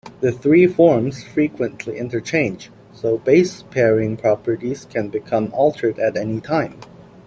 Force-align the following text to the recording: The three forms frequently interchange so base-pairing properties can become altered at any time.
The 0.19 0.31
three 0.31 0.65
forms 0.65 1.23
frequently 1.23 1.99
interchange 1.99 2.71
so 2.91 3.19
base-pairing 3.19 4.17
properties 4.17 4.85
can 4.85 5.09
become 5.09 5.51
altered 5.53 5.99
at 5.99 6.17
any 6.17 6.41
time. 6.41 6.79